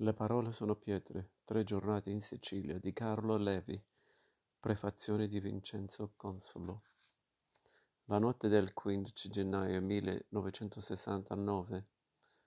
Le 0.00 0.12
parole 0.12 0.52
sono 0.52 0.76
pietre, 0.76 1.30
tre 1.44 1.64
giornate 1.64 2.10
in 2.10 2.20
Sicilia 2.20 2.78
di 2.78 2.92
Carlo 2.92 3.36
Levi, 3.36 3.82
prefazione 4.60 5.26
di 5.26 5.40
Vincenzo 5.40 6.12
Consolo. 6.14 6.82
La 8.04 8.20
notte 8.20 8.46
del 8.46 8.74
15 8.74 9.28
gennaio 9.28 9.80
1969, 9.80 11.86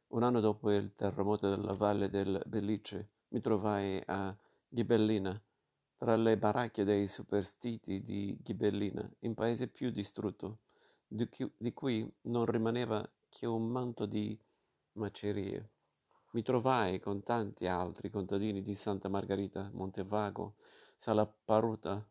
un 0.07 0.23
anno 0.23 0.39
dopo 0.39 0.71
il 0.71 0.95
terremoto 0.95 1.49
della 1.49 1.73
valle 1.73 2.09
del 2.09 2.41
Belice, 2.45 3.09
mi 3.31 3.41
trovai 3.41 4.01
a 4.05 4.33
Ghibellina, 4.69 5.37
tra 5.97 6.15
le 6.15 6.37
baracche 6.37 6.85
dei 6.85 7.09
superstiti 7.09 8.01
di 8.01 8.33
Ghibellina, 8.41 9.11
in 9.19 9.33
paese 9.33 9.67
più 9.67 9.91
distrutto, 9.91 10.59
di 11.05 11.73
cui 11.73 12.09
non 12.21 12.45
rimaneva 12.45 13.05
che 13.27 13.45
un 13.45 13.67
manto 13.67 14.05
di 14.05 14.39
macerie. 14.93 15.69
Mi 16.33 16.43
trovai 16.43 17.01
con 17.01 17.23
tanti 17.23 17.67
altri 17.67 18.09
contadini 18.09 18.61
di 18.61 18.73
Santa 18.73 19.09
Margherita, 19.09 19.69
Montevago, 19.73 20.55
Salaparuta, 20.95 22.07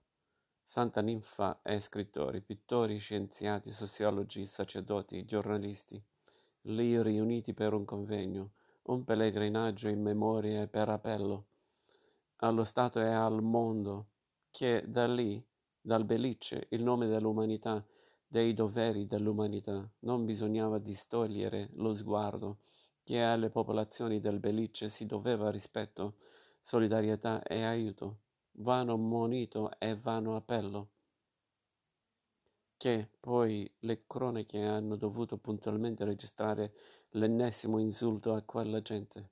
Santa 0.62 1.01
Ninfa 1.01 1.60
e 1.62 1.80
scrittori, 1.80 2.43
pittori, 2.43 2.98
scienziati, 2.98 3.70
sociologi, 3.70 4.45
sacerdoti, 4.45 5.24
giornalisti, 5.24 6.02
lì 6.65 7.01
riuniti 7.01 7.55
per 7.55 7.73
un 7.73 7.87
convegno, 7.87 8.51
un 8.84 9.05
pellegrinaggio 9.05 9.88
in 9.88 10.02
memoria 10.02 10.60
e 10.60 10.66
per 10.66 10.91
appello 10.91 11.46
allo 12.43 12.65
Stato 12.65 13.01
e 13.01 13.09
al 13.09 13.43
mondo, 13.43 14.09
che 14.51 14.84
da 14.87 15.07
lì, 15.07 15.43
dal 15.80 16.05
Belice, 16.05 16.66
il 16.71 16.82
nome 16.82 17.07
dell'umanità, 17.07 17.82
dei 18.27 18.52
doveri 18.52 19.07
dell'umanità, 19.07 19.91
non 20.01 20.27
bisognava 20.27 20.79
distogliere 20.79 21.71
lo 21.77 21.95
sguardo 21.95 22.59
che 23.02 23.22
alle 23.22 23.50
popolazioni 23.50 24.20
del 24.20 24.38
Belice 24.38 24.88
si 24.88 25.06
doveva 25.06 25.50
rispetto, 25.50 26.16
solidarietà 26.60 27.42
e 27.42 27.62
aiuto, 27.62 28.18
vano 28.52 28.96
monito 28.96 29.79
e 29.79 29.96
vano 29.96 30.37
appello, 30.37 30.90
che 32.76 33.10
poi 33.20 33.70
le 33.80 34.04
cronache 34.07 34.62
hanno 34.62 34.96
dovuto 34.96 35.37
puntualmente 35.37 36.04
registrare 36.04 36.73
l'ennesimo 37.10 37.79
insulto 37.79 38.34
a 38.34 38.42
quella 38.42 38.80
gente, 38.80 39.30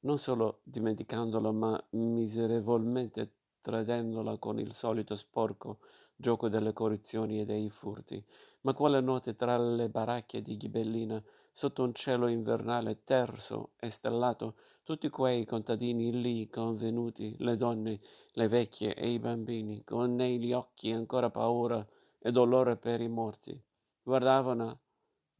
non 0.00 0.18
solo 0.18 0.60
dimenticandolo, 0.64 1.52
ma 1.52 1.82
miserevolmente 1.90 3.32
tradendola 3.60 4.36
con 4.36 4.58
il 4.58 4.74
solito 4.74 5.16
sporco 5.16 5.78
gioco 6.14 6.48
delle 6.50 6.74
corruzioni 6.74 7.40
e 7.40 7.46
dei 7.46 7.70
furti. 7.70 8.22
Ma 8.60 8.74
quelle 8.74 9.00
note 9.00 9.34
tra 9.36 9.56
le 9.56 9.88
baracche 9.88 10.42
di 10.42 10.58
Ghibellina 10.58 11.22
sotto 11.54 11.84
un 11.84 11.94
cielo 11.94 12.26
invernale 12.26 13.04
terso 13.04 13.70
e 13.78 13.88
stellato, 13.88 14.56
tutti 14.82 15.08
quei 15.08 15.46
contadini 15.46 16.20
lì 16.20 16.50
convenuti, 16.50 17.36
le 17.38 17.56
donne, 17.56 18.00
le 18.32 18.48
vecchie 18.48 18.94
e 18.94 19.10
i 19.10 19.20
bambini, 19.20 19.84
con 19.84 20.16
negli 20.16 20.52
occhi 20.52 20.90
ancora 20.90 21.30
paura 21.30 21.86
e 22.18 22.32
dolore 22.32 22.76
per 22.76 23.00
i 23.00 23.08
morti, 23.08 23.58
guardavano 24.02 24.80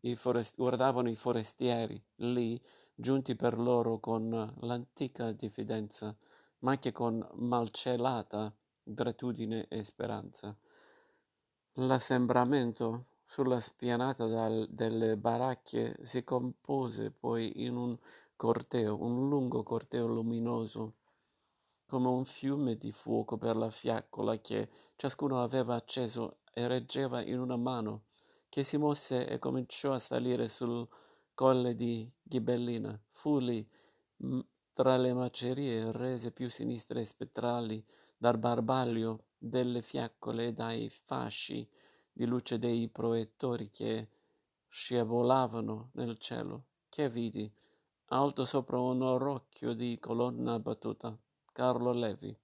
i, 0.02 0.14
forest- 0.14 0.56
guardavano 0.56 1.10
i 1.10 1.16
forestieri 1.16 2.00
lì, 2.16 2.62
giunti 2.94 3.34
per 3.34 3.58
loro 3.58 3.98
con 3.98 4.54
l'antica 4.60 5.32
diffidenza, 5.32 6.16
ma 6.60 6.70
anche 6.70 6.92
con 6.92 7.26
malcelata 7.32 8.54
gratitudine 8.84 9.66
e 9.68 9.82
speranza. 9.82 10.56
L'assembramento 11.78 13.06
sulla 13.24 13.58
spianata 13.60 14.26
dal, 14.26 14.66
delle 14.70 15.16
baracche 15.16 15.96
si 16.02 16.22
compose 16.22 17.10
poi 17.10 17.64
in 17.64 17.76
un 17.76 17.98
corteo, 18.36 19.02
un 19.02 19.28
lungo 19.28 19.62
corteo 19.62 20.06
luminoso, 20.06 20.94
come 21.86 22.08
un 22.08 22.24
fiume 22.24 22.76
di 22.76 22.92
fuoco 22.92 23.36
per 23.36 23.56
la 23.56 23.70
fiaccola 23.70 24.38
che 24.38 24.68
ciascuno 24.96 25.42
aveva 25.42 25.74
acceso 25.74 26.38
e 26.52 26.66
reggeva 26.66 27.22
in 27.22 27.38
una 27.38 27.56
mano, 27.56 28.04
che 28.48 28.62
si 28.62 28.76
mosse 28.76 29.26
e 29.28 29.38
cominciò 29.38 29.92
a 29.92 29.98
salire 29.98 30.48
sul 30.48 30.86
colle 31.34 31.74
di 31.74 32.10
Ghibellina. 32.22 32.98
Fu 33.10 33.38
lì, 33.38 33.66
tra 34.72 34.96
le 34.96 35.12
macerie 35.12 35.90
rese 35.92 36.30
più 36.30 36.48
sinistre 36.48 37.00
e 37.00 37.04
spettrali, 37.04 37.84
dal 38.16 38.38
barbaglio 38.38 39.26
delle 39.36 39.82
fiaccole 39.82 40.46
e 40.46 40.52
dai 40.52 40.88
fasci 40.88 41.68
di 42.16 42.26
luce 42.26 42.60
dei 42.60 42.88
proiettori 42.88 43.70
che 43.70 44.08
scivolavano 44.68 45.90
nel 45.94 46.16
cielo, 46.18 46.66
che 46.88 47.08
vidi, 47.08 47.52
alto 48.06 48.44
sopra 48.44 48.78
un 48.78 49.02
orocchio 49.02 49.74
di 49.74 49.98
colonna 49.98 50.60
battuta, 50.60 51.16
Carlo 51.52 51.92
Levi. 51.92 52.36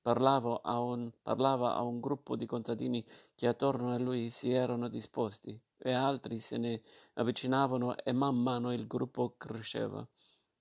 Parlava 0.00 0.60
a, 0.62 0.80
un, 0.80 1.12
parlava 1.20 1.74
a 1.74 1.82
un 1.82 2.00
gruppo 2.00 2.36
di 2.36 2.46
contadini 2.46 3.04
che 3.34 3.46
attorno 3.46 3.92
a 3.92 3.98
lui 3.98 4.30
si 4.30 4.50
erano 4.50 4.88
disposti 4.88 5.60
e 5.76 5.92
altri 5.92 6.38
se 6.38 6.56
ne 6.56 6.80
avvicinavano 7.14 7.98
e 7.98 8.12
man 8.12 8.36
mano 8.36 8.72
il 8.72 8.86
gruppo 8.86 9.34
cresceva. 9.36 10.06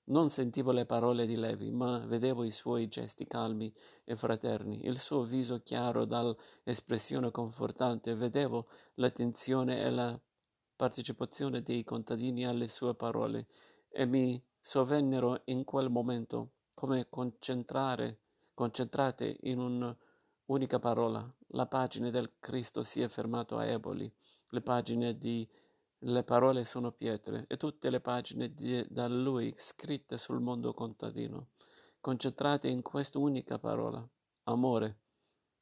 Non 0.10 0.30
sentivo 0.30 0.72
le 0.72 0.86
parole 0.86 1.26
di 1.26 1.36
Levi, 1.36 1.70
ma 1.70 1.98
vedevo 2.06 2.46
i 2.46 2.52
suoi 2.52 2.88
gesti 2.88 3.28
calmi 3.28 3.74
e 4.06 4.16
fraterni, 4.16 4.86
il 4.86 5.00
suo 5.00 5.24
viso 5.24 5.62
chiaro 5.64 6.06
dall'espressione 6.06 7.30
confortante, 7.30 8.16
vedevo 8.16 8.70
l'attenzione 8.96 9.82
e 9.82 9.90
la 9.90 10.18
partecipazione 10.78 11.62
dei 11.62 11.84
contadini 11.84 12.46
alle 12.46 12.70
sue 12.70 12.96
parole 12.96 13.48
e 13.90 14.06
mi 14.06 14.42
sovvennero 14.58 15.42
in 15.46 15.66
quel 15.66 15.90
momento 15.90 16.52
come 16.74 17.08
concentrare, 17.10 18.20
concentrate 18.54 19.40
in 19.42 19.60
un'unica 19.60 20.80
parola. 20.80 21.30
La 21.48 21.66
pagina 21.66 22.10
del 22.10 22.36
Cristo 22.40 22.82
si 22.82 23.02
è 23.02 23.10
fermato 23.10 23.58
a 23.58 23.66
Eboli, 23.66 24.10
le 24.52 24.62
pagine 24.62 25.18
di 25.18 25.46
le 26.02 26.24
parole 26.24 26.64
sono 26.64 26.92
pietre 26.92 27.46
e 27.48 27.58
tutte 27.58 27.90
le 27.90 28.00
pagine 28.00 28.54
di, 28.54 28.86
da 28.90 29.08
lui 29.08 29.54
scritte 29.58 30.18
sul 30.18 30.40
mondo 30.40 30.74
contadino, 30.74 31.48
concentrate 32.00 32.68
in 32.68 32.82
quest'unica 32.82 33.58
parola, 33.58 34.08
amore. 34.44 35.00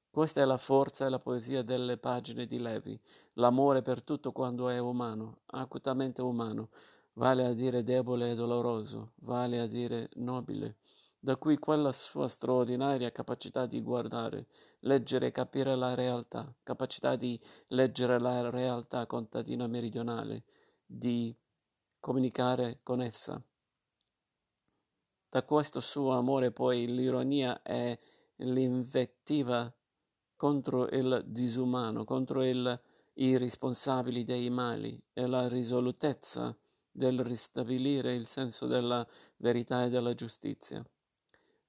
Questa 0.10 0.42
è 0.42 0.46
la 0.46 0.58
forza 0.58 1.06
e 1.06 1.10
la 1.10 1.20
poesia 1.20 1.62
delle 1.62 1.98
pagine 1.98 2.46
di 2.46 2.60
Levi, 2.60 3.00
l'amore 3.34 3.82
per 3.82 4.04
tutto 4.04 4.32
quando 4.32 4.70
è 4.70 4.78
umano, 4.78 5.42
acutamente 5.48 6.22
umano, 6.22 6.70
vale 7.14 7.46
a 7.46 7.54
dire 7.54 7.84
debole 7.84 8.32
e 8.32 8.36
doloroso, 8.36 9.14
vale 9.18 9.60
a 9.60 9.68
dire 9.68 10.10
nobile, 10.16 10.78
da 11.26 11.38
cui 11.38 11.58
quella 11.58 11.92
sua 11.92 12.28
straordinaria 12.28 13.12
capacità 13.12 13.66
di 13.66 13.82
guardare, 13.82 14.46
leggere 14.82 15.26
e 15.26 15.32
capire 15.32 15.76
la 15.76 15.96
realtà, 15.96 16.54
capacità 16.62 17.16
di 17.16 17.42
leggere 17.70 18.20
la 18.20 18.52
realtà 18.52 19.08
contadina 19.08 19.66
meridionale, 19.66 20.44
di 20.86 21.36
comunicare 22.00 22.82
con 22.84 23.02
essa. 23.02 23.42
Da 25.28 25.42
questo 25.42 25.80
suo 25.80 26.12
amore 26.12 26.52
poi 26.52 26.86
l'ironia 26.86 27.64
e 27.64 27.98
l'invettiva 28.36 29.74
contro 30.36 30.88
il 30.90 31.24
disumano, 31.26 32.04
contro 32.04 32.44
il, 32.44 32.80
i 33.14 33.36
responsabili 33.36 34.24
dei 34.24 34.52
mali 34.52 35.02
e 35.12 35.26
la 35.26 35.48
risolutezza 35.48 36.56
del 36.92 37.24
ristabilire 37.24 38.14
il 38.14 38.28
senso 38.28 38.68
della 38.68 39.04
verità 39.38 39.86
e 39.86 39.90
della 39.90 40.14
giustizia. 40.14 40.88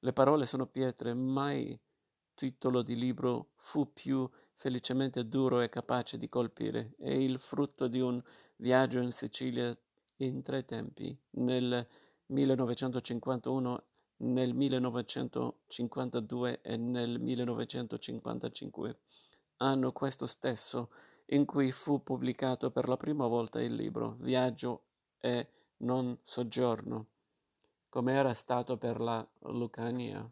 Le 0.06 0.12
parole 0.12 0.46
sono 0.46 0.68
pietre, 0.68 1.14
mai 1.14 1.76
titolo 2.34 2.82
di 2.82 2.94
libro 2.94 3.48
fu 3.56 3.92
più 3.92 4.30
felicemente 4.54 5.26
duro 5.26 5.60
e 5.60 5.68
capace 5.68 6.16
di 6.16 6.28
colpire. 6.28 6.94
È 6.96 7.10
il 7.10 7.40
frutto 7.40 7.88
di 7.88 7.98
un 7.98 8.22
viaggio 8.54 9.00
in 9.00 9.10
Sicilia 9.10 9.76
in 10.18 10.42
tre 10.42 10.64
tempi, 10.64 11.18
nel 11.30 11.84
1951, 12.26 13.84
nel 14.18 14.54
1952 14.54 16.60
e 16.62 16.76
nel 16.76 17.18
1955, 17.18 19.00
anno 19.56 19.90
questo 19.90 20.26
stesso 20.26 20.92
in 21.30 21.44
cui 21.44 21.72
fu 21.72 22.04
pubblicato 22.04 22.70
per 22.70 22.86
la 22.86 22.96
prima 22.96 23.26
volta 23.26 23.60
il 23.60 23.74
libro 23.74 24.14
Viaggio 24.20 24.84
e 25.18 25.48
non 25.78 26.16
soggiorno 26.22 27.08
come 27.96 28.12
era 28.12 28.34
stato 28.34 28.76
per 28.76 29.00
la 29.00 29.26
Lucania. 29.44 30.30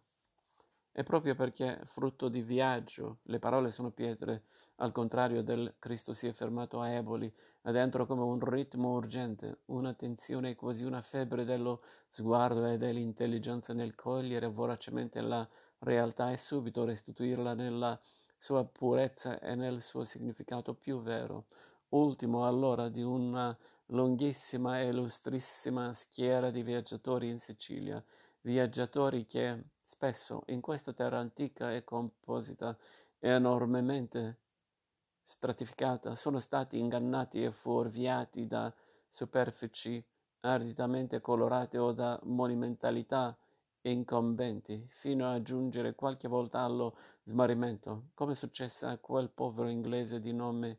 E 0.92 1.02
proprio 1.02 1.34
perché 1.34 1.80
frutto 1.86 2.28
di 2.28 2.42
viaggio, 2.42 3.20
le 3.22 3.38
parole 3.38 3.70
sono 3.70 3.90
pietre, 3.90 4.42
al 4.76 4.92
contrario 4.92 5.42
del 5.42 5.76
Cristo 5.78 6.12
si 6.12 6.26
è 6.26 6.32
fermato 6.32 6.82
a 6.82 6.90
Eboli, 6.90 7.32
adentro 7.62 8.04
come 8.04 8.20
un 8.20 8.38
ritmo 8.38 8.92
urgente, 8.92 9.60
una 9.66 9.94
tensione 9.94 10.54
quasi 10.56 10.84
una 10.84 11.00
febbre 11.00 11.46
dello 11.46 11.80
sguardo 12.10 12.66
e 12.66 12.76
dell'intelligenza 12.76 13.72
nel 13.72 13.94
cogliere 13.94 14.46
voracemente 14.46 15.22
la 15.22 15.48
realtà 15.78 16.32
e 16.32 16.36
subito 16.36 16.84
restituirla 16.84 17.54
nella 17.54 17.98
sua 18.36 18.62
purezza 18.66 19.40
e 19.40 19.54
nel 19.54 19.80
suo 19.80 20.04
significato 20.04 20.74
più 20.74 21.00
vero, 21.00 21.46
ultimo 21.94 22.46
allora 22.46 22.90
di 22.90 23.02
una 23.02 23.56
lunghissima 23.86 24.80
e 24.80 24.88
illustrissima 24.88 25.92
schiera 25.92 26.50
di 26.50 26.62
viaggiatori 26.62 27.28
in 27.28 27.38
Sicilia, 27.38 28.02
viaggiatori 28.42 29.26
che 29.26 29.64
spesso 29.82 30.42
in 30.46 30.60
questa 30.60 30.92
terra 30.92 31.18
antica 31.18 31.72
e 31.74 31.84
composita 31.84 32.76
e 33.18 33.28
enormemente 33.28 34.38
stratificata 35.22 36.14
sono 36.14 36.38
stati 36.38 36.78
ingannati 36.78 37.42
e 37.42 37.50
fuorviati 37.50 38.46
da 38.46 38.72
superfici 39.08 40.04
arditamente 40.40 41.20
colorate 41.20 41.78
o 41.78 41.92
da 41.92 42.18
monumentalità 42.24 43.36
incombenti, 43.82 44.84
fino 44.88 45.30
a 45.30 45.42
giungere 45.42 45.94
qualche 45.94 46.28
volta 46.28 46.60
allo 46.60 46.96
smarrimento, 47.22 48.10
come 48.14 48.34
successe 48.34 48.86
a 48.86 48.98
quel 48.98 49.30
povero 49.30 49.68
inglese 49.68 50.20
di 50.20 50.32
nome 50.32 50.78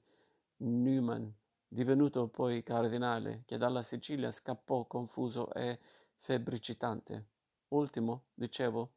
Newman, 0.57 1.31
divenuto 1.67 2.27
poi 2.27 2.63
cardinale, 2.63 3.43
che 3.45 3.57
dalla 3.57 3.83
Sicilia 3.83 4.31
scappò 4.31 4.85
confuso 4.85 5.51
e 5.53 5.79
febbricitante. 6.17 7.25
Ultimo, 7.69 8.25
dicevo, 8.33 8.91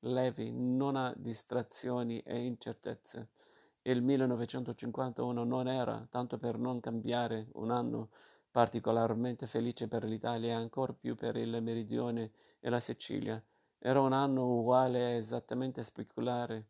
Levi 0.00 0.52
non 0.52 0.96
ha 0.96 1.12
distrazioni 1.16 2.20
e 2.20 2.44
incertezze. 2.44 3.30
Il 3.82 4.02
1951 4.02 5.44
non 5.44 5.68
era, 5.68 6.06
tanto 6.10 6.38
per 6.38 6.58
non 6.58 6.80
cambiare, 6.80 7.48
un 7.54 7.70
anno 7.70 8.10
particolarmente 8.50 9.46
felice 9.46 9.88
per 9.88 10.04
l'Italia 10.04 10.50
e 10.50 10.52
ancor 10.52 10.94
più 10.94 11.16
per 11.16 11.36
il 11.36 11.60
Meridione 11.60 12.32
e 12.60 12.70
la 12.70 12.80
Sicilia. 12.80 13.42
Era 13.78 14.00
un 14.00 14.12
anno 14.12 14.58
uguale 14.58 15.12
e 15.12 15.16
esattamente 15.16 15.82
speculare 15.82 16.68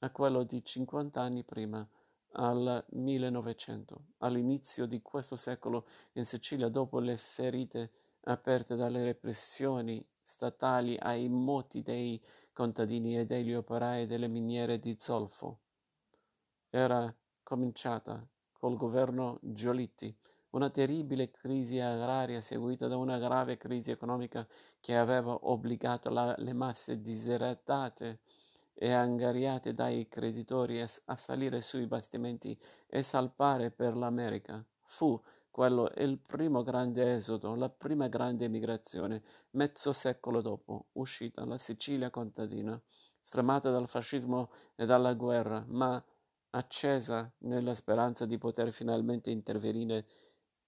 a 0.00 0.10
quello 0.10 0.42
di 0.42 0.62
50 0.62 1.20
anni 1.20 1.42
prima, 1.42 1.88
al 2.32 2.84
1900, 2.90 4.04
all'inizio 4.18 4.86
di 4.86 5.00
questo 5.02 5.36
secolo 5.36 5.86
in 6.12 6.24
Sicilia, 6.24 6.68
dopo 6.68 6.98
le 6.98 7.16
ferite 7.16 7.90
aperte 8.24 8.76
dalle 8.76 9.04
repressioni 9.04 10.04
statali 10.22 10.96
ai 10.98 11.28
moti 11.28 11.82
dei 11.82 12.22
contadini 12.52 13.18
e 13.18 13.26
degli 13.26 13.52
operai 13.52 14.06
delle 14.06 14.28
miniere 14.28 14.78
di 14.78 14.96
zolfo. 14.98 15.60
Era 16.70 17.14
cominciata 17.42 18.26
col 18.52 18.76
governo 18.76 19.38
Giolitti 19.42 20.16
una 20.52 20.70
terribile 20.70 21.30
crisi 21.30 21.78
agraria 21.78 22.40
seguita 22.40 22.86
da 22.86 22.96
una 22.96 23.18
grave 23.18 23.56
crisi 23.56 23.90
economica 23.90 24.46
che 24.80 24.96
aveva 24.96 25.32
obbligato 25.32 26.10
la, 26.10 26.34
le 26.36 26.52
masse 26.52 27.00
diseratate 27.00 28.20
e 28.82 28.90
angariate 28.90 29.74
dai 29.74 30.08
creditori 30.08 30.80
a 30.80 31.14
salire 31.14 31.60
sui 31.60 31.86
bastimenti 31.86 32.58
e 32.88 33.04
salpare 33.04 33.70
per 33.70 33.94
l'America. 33.96 34.60
Fu 34.82 35.22
quello 35.52 35.88
il 35.98 36.18
primo 36.18 36.64
grande 36.64 37.14
esodo, 37.14 37.54
la 37.54 37.68
prima 37.68 38.08
grande 38.08 38.46
emigrazione, 38.46 39.22
mezzo 39.50 39.92
secolo 39.92 40.40
dopo, 40.40 40.86
uscita 40.94 41.44
la 41.44 41.58
Sicilia 41.58 42.10
contadina, 42.10 42.80
stremata 43.20 43.70
dal 43.70 43.86
fascismo 43.86 44.50
e 44.74 44.84
dalla 44.84 45.14
guerra, 45.14 45.64
ma 45.68 46.04
accesa 46.50 47.32
nella 47.42 47.74
speranza 47.74 48.26
di 48.26 48.36
poter 48.36 48.72
finalmente 48.72 49.30
intervenire, 49.30 50.08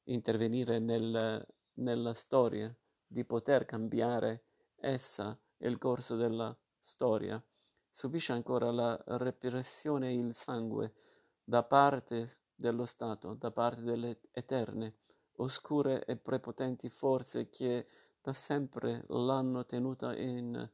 intervenire 0.05 0.79
nel, 0.79 1.45
nella 1.79 2.15
storia, 2.15 2.73
di 3.05 3.25
poter 3.25 3.65
cambiare 3.65 4.45
essa 4.77 5.37
il 5.57 5.79
corso 5.79 6.15
della 6.15 6.57
storia 6.79 7.45
subisce 7.95 8.33
ancora 8.33 8.73
la 8.73 9.01
repressione 9.07 10.09
e 10.09 10.15
il 10.15 10.35
sangue 10.35 10.95
da 11.45 11.63
parte 11.63 12.39
dello 12.53 12.87
Stato, 12.87 13.35
da 13.35 13.53
parte 13.53 13.83
delle 13.83 14.19
eterne, 14.33 14.97
oscure 15.37 16.05
e 16.05 16.17
prepotenti 16.17 16.91
forze 16.91 17.49
che 17.51 17.87
da 18.21 18.33
sempre 18.33 19.05
l'hanno 19.07 19.65
tenuta 19.65 20.13
in 20.17 20.69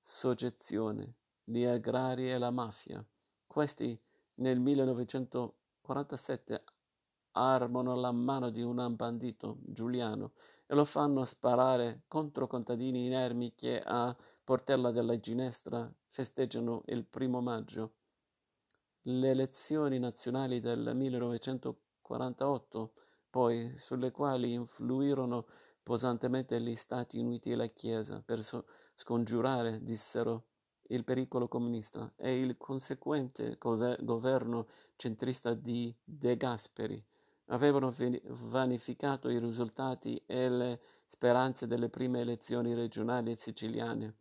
soggezione, 0.00 1.16
gli 1.42 1.64
agrari 1.64 2.30
e 2.30 2.38
la 2.38 2.50
mafia. 2.50 3.04
Questi 3.44 4.00
nel 4.34 4.60
1947 4.60 6.64
armano 7.32 7.96
la 7.96 8.12
mano 8.12 8.50
di 8.50 8.62
un 8.62 8.94
bandito, 8.94 9.58
Giuliano, 9.62 10.34
e 10.66 10.76
lo 10.76 10.84
fanno 10.84 11.24
sparare 11.24 12.04
contro 12.06 12.46
contadini 12.46 13.06
inermi 13.06 13.56
che 13.56 13.82
a 13.84 14.16
Portella 14.44 14.92
della 14.92 15.18
Ginestra 15.18 15.92
festeggiano 16.12 16.82
il 16.86 17.04
primo 17.06 17.40
maggio. 17.40 17.94
Le 19.02 19.30
elezioni 19.30 19.98
nazionali 19.98 20.60
del 20.60 20.92
1948, 20.94 22.92
poi, 23.30 23.72
sulle 23.78 24.10
quali 24.10 24.52
influirono 24.52 25.46
pesantemente 25.82 26.60
gli 26.60 26.76
Stati 26.76 27.18
Uniti 27.18 27.50
e 27.50 27.56
la 27.56 27.66
Chiesa 27.66 28.22
per 28.22 28.42
so- 28.42 28.66
scongiurare, 28.94 29.82
dissero, 29.82 30.48
il 30.88 31.02
pericolo 31.02 31.48
comunista. 31.48 32.12
E 32.16 32.38
il 32.38 32.58
conseguente 32.58 33.56
gover- 33.58 34.04
governo 34.04 34.66
centrista 34.96 35.54
di 35.54 35.96
De 36.04 36.36
Gasperi. 36.36 37.02
Avevano 37.46 37.92
vanificato 38.50 39.30
i 39.30 39.38
risultati 39.38 40.22
e 40.26 40.50
le 40.50 40.80
speranze 41.06 41.66
delle 41.66 41.88
prime 41.88 42.20
elezioni 42.20 42.74
regionali 42.74 43.34
siciliane 43.34 44.16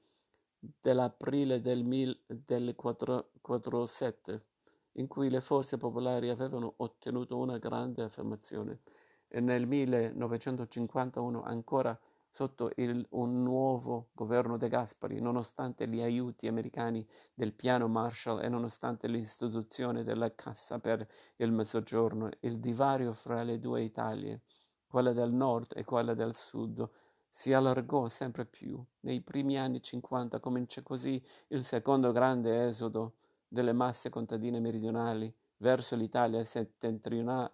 dell'aprile 0.61 1.59
del 1.59 1.83
1947, 1.83 4.45
in 4.93 5.07
cui 5.07 5.29
le 5.29 5.41
forze 5.41 5.77
popolari 5.77 6.29
avevano 6.29 6.75
ottenuto 6.77 7.37
una 7.37 7.57
grande 7.57 8.03
affermazione, 8.03 8.81
e 9.27 9.39
nel 9.39 9.65
1951 9.65 11.41
ancora 11.41 11.99
sotto 12.33 12.71
il, 12.75 13.05
un 13.11 13.43
nuovo 13.43 14.09
governo 14.13 14.57
De 14.57 14.69
Gaspari, 14.69 15.19
nonostante 15.19 15.87
gli 15.87 16.01
aiuti 16.01 16.47
americani 16.47 17.05
del 17.33 17.53
piano 17.53 17.87
Marshall 17.87 18.43
e 18.43 18.47
nonostante 18.47 19.07
l'istituzione 19.07 20.03
della 20.03 20.33
Cassa 20.33 20.79
per 20.79 21.05
il 21.37 21.51
Mezzogiorno, 21.51 22.29
il 22.41 22.59
divario 22.59 23.13
fra 23.13 23.43
le 23.43 23.59
due 23.59 23.81
Italie, 23.81 24.41
quella 24.87 25.11
del 25.11 25.31
nord 25.31 25.73
e 25.75 25.83
quella 25.83 26.13
del 26.13 26.35
sud, 26.35 26.87
si 27.33 27.54
allargò 27.54 28.10
sempre 28.10 28.45
più. 28.45 28.83
Nei 29.00 29.22
primi 29.22 29.57
anni 29.57 29.81
50 29.81 30.42
cominciò 30.42 30.83
così 30.83 31.24
il 31.48 31.63
secondo 31.63 32.12
grande 32.12 32.68
esodo 32.68 33.13
delle 33.48 33.72
masse 33.72 34.10
contadine 34.10 34.60
meridionali 34.60 35.33
verso 35.57 35.95
l'Italia 35.95 36.44
settentrionale, 36.44 37.51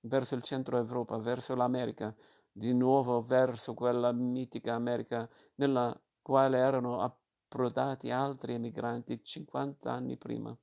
verso 0.00 0.36
il 0.36 0.42
centro 0.42 0.78
Europa, 0.78 1.18
verso 1.18 1.56
l'America, 1.56 2.14
di 2.52 2.72
nuovo 2.72 3.22
verso 3.22 3.74
quella 3.74 4.12
mitica 4.12 4.74
America 4.74 5.28
nella 5.56 6.00
quale 6.22 6.58
erano 6.58 7.00
approdati 7.00 8.10
altri 8.10 8.54
emigranti 8.54 9.22
50 9.22 9.92
anni 9.92 10.16
prima. 10.16 10.56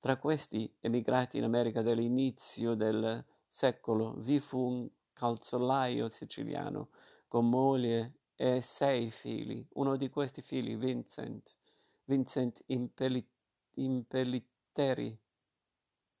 Tra 0.00 0.16
questi 0.16 0.74
emigrati 0.80 1.36
in 1.36 1.44
America 1.44 1.82
dell'inizio 1.82 2.74
del 2.74 3.24
secolo 3.46 4.14
vi 4.18 4.40
fu 4.40 4.58
un 4.58 4.88
calzolaio 5.18 6.08
siciliano 6.08 6.90
con 7.26 7.48
moglie 7.48 8.18
e 8.36 8.60
sei 8.60 9.10
figli. 9.10 9.66
Uno 9.72 9.96
di 9.96 10.08
questi 10.10 10.42
figli, 10.42 10.76
Vincent, 10.76 11.56
Vincent 12.04 12.62
Impelli, 12.66 13.26
Impellitteri, 13.74 15.18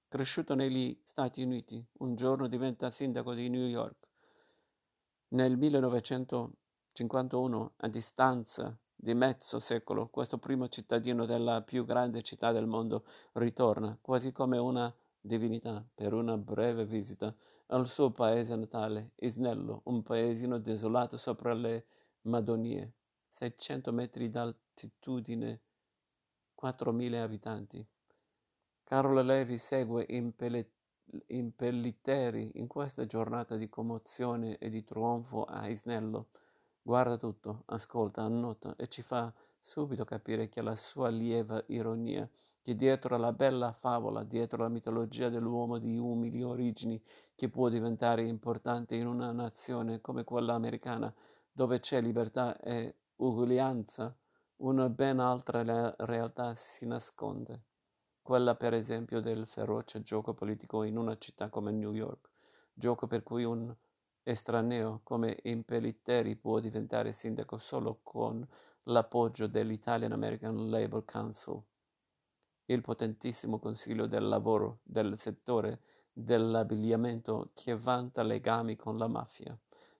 cresciuto 0.08 0.56
negli 0.56 1.00
Stati 1.04 1.42
Uniti, 1.42 1.80
un 1.98 2.16
giorno 2.16 2.48
diventa 2.48 2.90
sindaco 2.90 3.34
di 3.34 3.48
New 3.48 3.66
York. 3.66 4.08
Nel 5.28 5.56
1951, 5.56 7.72
a 7.76 7.88
distanza 7.88 8.76
di 8.96 9.14
mezzo 9.14 9.60
secolo, 9.60 10.08
questo 10.08 10.38
primo 10.38 10.66
cittadino 10.68 11.24
della 11.24 11.62
più 11.62 11.84
grande 11.84 12.22
città 12.22 12.50
del 12.50 12.66
mondo 12.66 13.04
ritorna, 13.34 13.96
quasi 14.00 14.32
come 14.32 14.58
una 14.58 14.92
divinità, 15.20 15.86
per 15.94 16.14
una 16.14 16.36
breve 16.36 16.84
visita 16.84 17.32
al 17.70 17.86
suo 17.86 18.10
paese 18.10 18.56
natale, 18.56 19.12
Isnello, 19.16 19.82
un 19.84 20.02
paesino 20.02 20.58
desolato 20.58 21.16
sopra 21.16 21.52
le 21.52 21.86
Madonie, 22.22 22.94
600 23.28 23.92
metri 23.92 24.30
d'altitudine, 24.30 25.60
4.000 26.60 27.14
abitanti. 27.20 27.86
Carlo 28.84 29.20
Levi 29.20 29.58
segue 29.58 30.06
impellitteri 31.26 32.52
in 32.54 32.66
questa 32.66 33.04
giornata 33.04 33.56
di 33.56 33.68
commozione 33.68 34.56
e 34.56 34.70
di 34.70 34.82
trionfo 34.82 35.44
a 35.44 35.68
Isnello. 35.68 36.30
Guarda 36.80 37.18
tutto, 37.18 37.64
ascolta, 37.66 38.22
annota 38.22 38.76
e 38.76 38.88
ci 38.88 39.02
fa 39.02 39.30
subito 39.60 40.06
capire 40.06 40.48
che 40.48 40.62
la 40.62 40.74
sua 40.74 41.10
lieva 41.10 41.62
ironia 41.66 42.26
che 42.68 42.76
dietro 42.76 43.16
la 43.16 43.32
bella 43.32 43.72
favola, 43.72 44.24
dietro 44.24 44.62
la 44.62 44.68
mitologia 44.68 45.30
dell'uomo 45.30 45.78
di 45.78 45.96
umili 45.96 46.42
origini, 46.42 47.02
che 47.34 47.48
può 47.48 47.70
diventare 47.70 48.24
importante 48.24 48.94
in 48.94 49.06
una 49.06 49.32
nazione 49.32 50.02
come 50.02 50.22
quella 50.22 50.52
americana, 50.52 51.10
dove 51.50 51.80
c'è 51.80 52.02
libertà 52.02 52.60
e 52.60 52.96
uguaglianza, 53.16 54.14
una 54.56 54.90
ben 54.90 55.18
altra 55.18 55.94
realtà 55.96 56.54
si 56.56 56.84
nasconde, 56.84 57.62
quella 58.20 58.54
per 58.54 58.74
esempio 58.74 59.22
del 59.22 59.46
feroce 59.46 60.02
gioco 60.02 60.34
politico 60.34 60.82
in 60.82 60.98
una 60.98 61.16
città 61.16 61.48
come 61.48 61.72
New 61.72 61.94
York, 61.94 62.28
gioco 62.74 63.06
per 63.06 63.22
cui 63.22 63.44
un 63.44 63.74
estraneo 64.22 65.00
come 65.04 65.38
Impellitteri 65.44 66.36
può 66.36 66.58
diventare 66.60 67.12
sindaco 67.12 67.56
solo 67.56 68.00
con 68.02 68.46
l'appoggio 68.82 69.46
dell'Italian 69.46 70.12
American 70.12 70.68
Labor 70.68 71.06
Council, 71.06 71.62
il 72.70 72.82
potentissimo 72.82 73.58
consiglio 73.58 74.06
del 74.06 74.26
lavoro 74.26 74.80
del 74.82 75.18
settore 75.18 75.80
dell'abbigliamento 76.12 77.50
che 77.54 77.76
vanta 77.76 78.22
legami 78.22 78.76
con 78.76 78.98
la 78.98 79.06
mafia. 79.06 79.56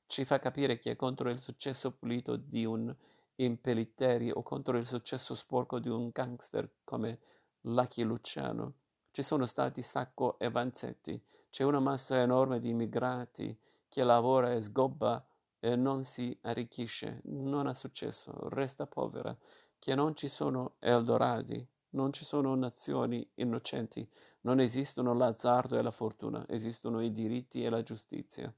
Ci 0.06 0.24
fa 0.24 0.38
capire 0.38 0.78
che 0.78 0.96
contro 0.96 1.30
il 1.30 1.38
successo 1.38 1.92
pulito 1.92 2.36
di 2.36 2.64
un 2.64 2.94
Impellitteri 3.40 4.30
o 4.32 4.42
contro 4.42 4.76
il 4.76 4.86
successo 4.86 5.34
sporco 5.34 5.78
di 5.78 5.88
un 5.88 6.10
gangster 6.12 6.68
come 6.82 7.20
Lucky 7.62 8.02
Luciano. 8.02 8.74
Ci 9.12 9.22
sono 9.22 9.46
stati 9.46 9.80
Sacco 9.80 10.38
e 10.40 10.50
Vanzetti, 10.50 11.22
c'è 11.48 11.62
una 11.62 11.78
massa 11.78 12.20
enorme 12.20 12.58
di 12.58 12.70
immigrati 12.70 13.56
che 13.88 14.02
lavora 14.02 14.52
e 14.52 14.62
sgobba 14.62 15.24
e 15.60 15.76
non 15.76 16.02
si 16.02 16.36
arricchisce, 16.42 17.20
non 17.24 17.68
ha 17.68 17.74
successo, 17.74 18.48
resta 18.48 18.86
povera, 18.86 19.36
che 19.78 19.94
non 19.94 20.16
ci 20.16 20.26
sono 20.26 20.74
Eldoradi, 20.80 21.64
non 21.90 22.12
ci 22.12 22.24
sono 22.24 22.54
nazioni 22.54 23.26
innocenti, 23.34 24.08
non 24.42 24.60
esistono 24.60 25.14
l'azzardo 25.14 25.78
e 25.78 25.82
la 25.82 25.90
fortuna, 25.90 26.44
esistono 26.48 27.00
i 27.02 27.12
diritti 27.12 27.64
e 27.64 27.70
la 27.70 27.82
giustizia. 27.82 28.52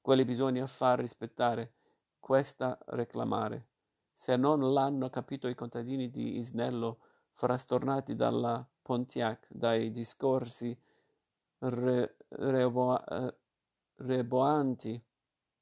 Quelli 0.00 0.24
bisogna 0.24 0.66
far 0.66 1.00
rispettare, 1.00 1.74
questa 2.20 2.78
reclamare. 2.86 3.68
Se 4.12 4.36
non 4.36 4.72
l'hanno 4.72 5.10
capito 5.10 5.48
i 5.48 5.54
contadini 5.54 6.10
di 6.10 6.38
Isnello, 6.38 6.98
frastornati 7.32 8.14
dalla 8.14 8.66
Pontiac, 8.82 9.46
dai 9.50 9.90
discorsi 9.90 10.76
re, 11.58 12.16
rebo, 12.28 13.02
reboanti 13.96 15.02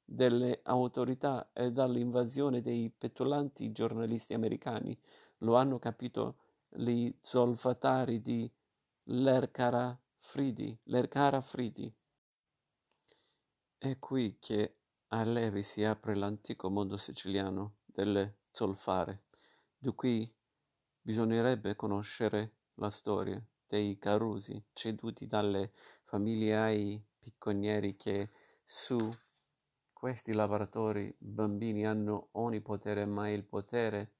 delle 0.03 0.59
autorità 0.63 1.49
e 1.51 1.71
dall'invasione 1.71 2.61
dei 2.61 2.93
petulanti 2.95 3.71
giornalisti 3.71 4.33
americani. 4.33 4.97
Lo 5.39 5.55
hanno 5.55 5.79
capito 5.79 6.37
gli 6.77 7.13
zolfatari 7.21 8.21
di 8.21 8.51
Lercara 9.03 9.97
Fridi. 10.17 10.77
È 13.77 13.99
qui 13.99 14.37
che 14.39 14.77
a 15.09 15.23
Levi 15.23 15.61
si 15.61 15.83
apre 15.83 16.15
l'antico 16.15 16.69
mondo 16.69 16.97
siciliano 16.97 17.77
delle 17.85 18.39
zolfare, 18.51 19.25
di 19.77 19.93
cui 19.93 20.33
bisognerebbe 21.01 21.75
conoscere 21.75 22.55
la 22.75 22.89
storia 22.89 23.41
dei 23.67 23.97
Carusi 23.97 24.61
ceduti 24.73 25.27
dalle 25.27 25.71
famiglie 26.03 26.57
ai 26.57 27.05
picconieri 27.19 27.95
che 27.95 28.31
su 28.65 28.97
questi 29.93 30.33
lavoratori 30.33 31.15
bambini 31.17 31.85
hanno 31.85 32.29
ogni 32.33 32.61
potere, 32.61 33.05
ma 33.05 33.29
il 33.29 33.43
potere 33.43 34.14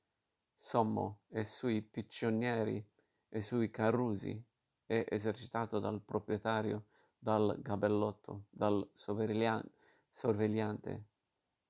sommo 0.56 1.20
è 1.28 1.44
sui 1.44 1.82
piccionieri 1.82 2.84
e 3.30 3.42
sui 3.42 3.70
Carusi 3.70 4.42
è 4.86 5.06
esercitato 5.10 5.80
dal 5.80 6.02
proprietario, 6.02 6.86
dal 7.18 7.58
gabellotto, 7.62 8.46
dal 8.50 8.88
sorvegliante, 8.94 9.74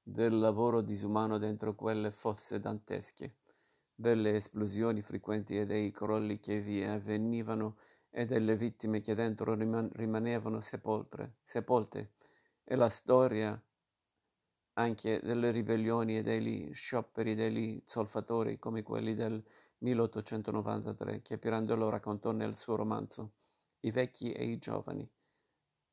del 0.03 0.37
lavoro 0.37 0.81
disumano 0.81 1.37
dentro 1.37 1.73
quelle 1.73 2.11
fosse 2.11 2.59
dantesche, 2.59 3.37
delle 3.95 4.35
esplosioni 4.35 5.01
frequenti 5.01 5.57
e 5.57 5.65
dei 5.65 5.91
crolli 5.91 6.39
che 6.39 6.59
vi 6.61 6.83
avvenivano 6.83 7.77
e 8.09 8.25
delle 8.25 8.55
vittime 8.55 9.01
che 9.01 9.15
dentro 9.15 9.55
riman- 9.55 9.89
rimanevano 9.93 10.59
sepolte, 10.59 11.37
sepolte, 11.41 12.11
e 12.63 12.75
la 12.75 12.89
storia 12.89 13.59
anche 14.77 15.19
delle 15.23 15.51
ribellioni 15.51 16.17
e 16.17 16.23
degli 16.23 16.73
scioperi 16.73 17.35
degli 17.35 17.81
solfatori 17.85 18.57
come 18.59 18.83
quelli 18.83 19.13
del 19.13 19.41
1893 19.79 21.21
che 21.21 21.37
Pirandello 21.37 21.89
raccontò 21.89 22.31
nel 22.31 22.57
suo 22.57 22.75
romanzo 22.75 23.33
I 23.81 23.91
vecchi 23.91 24.31
e 24.31 24.45
i 24.45 24.57
giovani. 24.57 25.07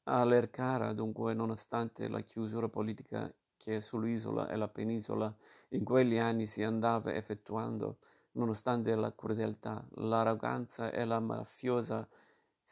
A 0.05 0.25
Lercara, 0.25 0.93
dunque, 0.93 1.35
nonostante 1.35 2.09
la 2.09 2.23
chiusura 2.23 2.69
politica 2.69 3.33
che 3.57 3.81
sull'isola 3.81 4.49
e 4.49 4.57
la 4.57 4.67
penisola 4.67 5.33
in 5.71 5.85
quegli 5.85 6.19
anni 6.19 6.47
si 6.47 6.65
andava 6.65 7.15
effettuando, 7.15 7.99
nonostante 8.33 8.95
la 8.97 9.15
crudeltà, 9.15 9.87
l'arroganza 9.97 10.91
e 10.91 11.05
la 11.05 11.21
mafiosa 11.21 12.09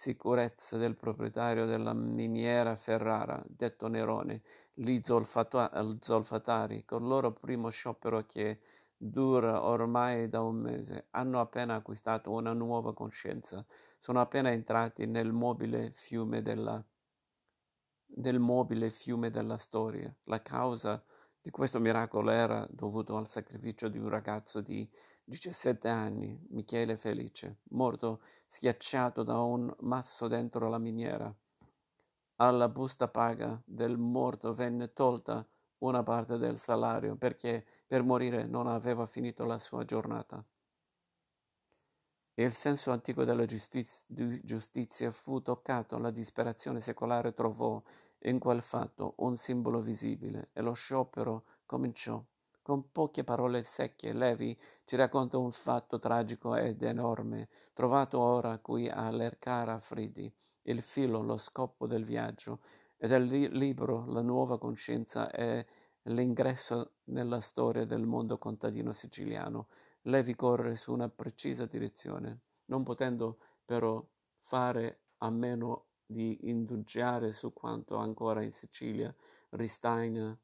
sicurezza 0.01 0.79
del 0.79 0.97
proprietario 0.97 1.67
della 1.67 1.93
miniera 1.93 2.75
Ferrara, 2.75 3.45
detto 3.47 3.87
Nerone, 3.87 4.41
gli 4.73 4.99
zolfatari, 5.03 6.87
con 6.87 7.03
il 7.03 7.09
loro 7.09 7.35
primo 7.35 7.69
sciopero 7.69 8.25
che 8.25 8.61
dura 8.97 9.63
ormai 9.63 10.31
da 10.31 10.41
un 10.41 10.57
mese, 10.57 11.09
hanno 11.11 11.39
appena 11.39 11.75
acquistato 11.75 12.31
una 12.31 12.55
nuova 12.55 12.95
coscienza, 12.95 13.63
sono 13.99 14.23
appena 14.23 14.51
entrati 14.51 15.05
nel 15.05 15.33
mobile 15.33 15.91
fiume 15.91 16.41
della, 16.41 16.83
nel 18.17 18.39
mobile 18.39 18.89
fiume 18.89 19.31
della 19.31 19.59
storia. 19.59 20.11
La 20.25 20.41
causa 20.41 21.05
di 21.43 21.51
questo 21.51 21.79
miracolo 21.79 22.31
era 22.31 22.67
dovuto 22.71 23.19
al 23.19 23.29
sacrificio 23.29 23.89
di 23.89 23.99
un 23.99 24.09
ragazzo 24.09 24.63
di 24.63 24.91
17 25.31 25.87
anni, 25.87 26.37
Michele 26.49 26.97
Felice, 26.97 27.59
morto 27.71 28.21
schiacciato 28.49 29.23
da 29.23 29.39
un 29.39 29.73
masso 29.83 30.27
dentro 30.27 30.69
la 30.69 30.79
miniera. 30.79 31.33
Alla 32.39 32.69
busta 32.69 33.07
paga 33.07 33.63
del 33.65 33.97
morto 33.97 34.53
venne 34.55 34.93
tolta 34.93 35.47
una 35.79 36.03
parte 36.03 36.37
del 36.37 36.59
salario 36.59 37.15
perché 37.15 37.65
per 37.87 38.03
morire 38.03 38.49
non 38.49 38.67
aveva 38.67 39.07
finito 39.07 39.45
la 39.45 39.61
sua 39.61 39.85
giornata. 39.85 40.45
Il 42.35 42.51
senso 42.51 42.91
antico 42.91 43.23
della 43.23 43.47
giustiz- 43.47 44.05
giustizia 44.09 45.13
fu 45.13 45.41
toccato, 45.43 45.97
la 45.99 46.11
disperazione 46.11 46.81
secolare 46.81 47.35
trovò 47.35 47.81
in 48.23 48.41
quel 48.41 48.63
fatto 48.63 49.15
un 49.19 49.37
simbolo 49.37 49.81
visibile 49.81 50.49
e 50.53 50.61
lo 50.61 50.73
sciopero 50.73 51.45
cominciò. 51.67 52.21
Con 52.71 52.93
poche 52.93 53.25
parole 53.25 53.65
secche, 53.65 54.13
Levi 54.13 54.57
ci 54.85 54.95
racconta 54.95 55.37
un 55.37 55.51
fatto 55.51 55.99
tragico 55.99 56.55
ed 56.55 56.81
enorme, 56.83 57.49
trovato 57.73 58.21
ora 58.21 58.59
qui 58.59 58.89
a 58.89 59.11
Lercara 59.11 59.81
Fridi, 59.81 60.33
il 60.63 60.81
filo, 60.81 61.21
lo 61.21 61.37
scopo 61.37 61.89
del 61.89 62.05
viaggio, 62.05 62.61
e 62.97 63.09
del 63.09 63.25
libro 63.27 64.05
La 64.07 64.21
nuova 64.21 64.57
coscienza 64.57 65.33
e 65.33 65.67
l'ingresso 66.03 66.93
nella 67.07 67.41
storia 67.41 67.85
del 67.85 68.07
mondo 68.07 68.39
contadino 68.39 68.93
siciliano. 68.93 69.67
Levi 70.03 70.37
corre 70.37 70.77
su 70.77 70.93
una 70.93 71.09
precisa 71.09 71.67
direzione, 71.67 72.43
non 72.67 72.85
potendo 72.85 73.39
però 73.65 74.01
fare 74.39 75.01
a 75.17 75.31
meno 75.31 75.87
di 76.07 76.49
indugiare 76.49 77.33
su 77.33 77.53
quanto 77.53 77.97
ancora 77.97 78.45
in 78.45 78.53
Sicilia 78.53 79.13
ristaina 79.49 80.39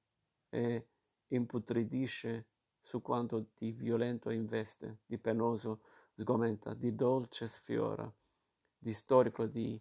e 0.48 0.88
imputridisce, 1.28 2.46
su 2.80 3.02
quanto 3.02 3.46
di 3.56 3.72
violento 3.72 4.30
investe, 4.30 4.98
di 5.06 5.18
penoso 5.18 5.80
sgomenta, 6.14 6.72
di 6.74 6.94
dolce 6.94 7.48
sfiora, 7.48 8.10
di 8.78 8.92
storico, 8.92 9.46
di 9.46 9.80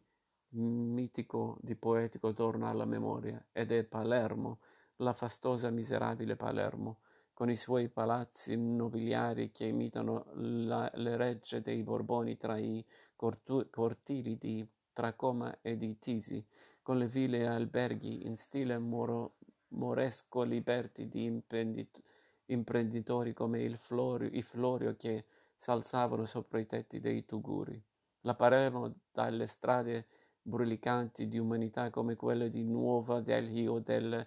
mitico, 0.49 1.57
di 1.61 1.75
poetico 1.75 2.33
torna 2.33 2.69
alla 2.69 2.85
memoria, 2.85 3.43
ed 3.51 3.71
è 3.71 3.83
Palermo, 3.83 4.59
la 4.97 5.13
fastosa 5.13 5.69
miserabile 5.69 6.35
Palermo, 6.35 6.99
con 7.33 7.49
i 7.49 7.55
suoi 7.57 7.89
palazzi 7.89 8.55
nobiliari 8.55 9.51
che 9.51 9.65
imitano 9.65 10.25
la, 10.35 10.89
le 10.95 11.17
regge 11.17 11.61
dei 11.61 11.83
Borboni 11.83 12.37
tra 12.37 12.57
i 12.57 12.83
cortu- 13.15 13.69
cortili 13.69 14.37
di 14.37 14.65
Tracoma 14.93 15.59
e 15.61 15.75
di 15.75 15.99
Tisi, 15.99 16.45
con 16.81 16.97
le 16.97 17.07
ville 17.07 17.39
e 17.39 17.45
alberghi 17.45 18.25
in 18.25 18.37
stile 18.37 18.77
moro, 18.77 19.35
moresco 19.75 20.43
liberti 20.43 21.07
di 21.07 21.23
impendit- 21.23 22.01
imprenditori 22.47 23.33
come 23.33 23.75
Florio, 23.77 24.29
i 24.31 24.41
Florio 24.41 24.95
che 24.95 25.25
s'alzavano 25.55 26.25
sopra 26.25 26.59
i 26.59 26.65
tetti 26.65 26.99
dei 26.99 27.25
tuguri. 27.25 27.81
La 28.21 28.35
Palermo 28.35 28.93
dalle 29.11 29.47
strade 29.47 30.07
brulicanti 30.41 31.27
di 31.27 31.37
umanità 31.37 31.89
come 31.89 32.15
quelle 32.15 32.49
di 32.49 32.63
Nuova 32.63 33.21
Delhi 33.21 33.67
o 33.67 33.79
del 33.79 34.25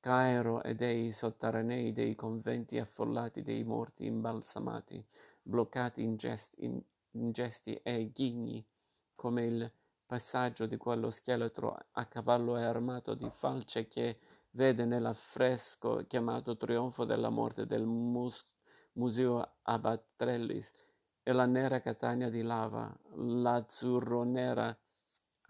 Cairo 0.00 0.62
e 0.62 0.74
dei 0.74 1.12
sotterranei 1.12 1.92
dei 1.92 2.14
conventi 2.14 2.78
affollati 2.78 3.42
dei 3.42 3.64
morti 3.64 4.06
imbalsamati, 4.06 5.04
bloccati 5.42 6.02
in 6.02 6.16
gesti, 6.16 6.64
in, 6.64 6.80
in 7.12 7.32
gesti 7.32 7.74
e 7.82 8.10
ghigni, 8.12 8.64
come 9.14 9.44
il 9.44 9.72
passaggio 10.06 10.66
di 10.66 10.76
quello 10.76 11.10
scheletro 11.10 11.76
a 11.92 12.06
cavallo 12.06 12.56
e 12.56 12.62
armato 12.62 13.14
di 13.14 13.28
falce 13.28 13.88
che 13.88 14.18
vede 14.50 14.84
nell'affresco 14.84 16.04
chiamato 16.06 16.56
Trionfo 16.56 17.04
della 17.04 17.30
morte 17.30 17.66
del 17.66 17.84
mus- 17.84 18.46
Museo 18.92 19.56
Abatrellis 19.62 20.72
e 21.22 21.32
la 21.32 21.46
nera 21.46 21.80
Catania 21.80 22.30
di 22.30 22.42
lava, 22.42 22.92
l'azzurro-nera 23.14 24.76